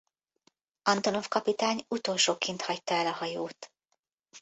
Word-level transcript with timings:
Antonov 0.81 1.27
kapitány 1.27 1.85
utolsóként 1.87 2.61
hagyta 2.61 2.93
el 2.93 3.07
a 3.07 3.11
hajót. 3.11 3.71